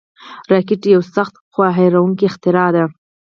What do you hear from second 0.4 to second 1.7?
راکټ یو سخت، خو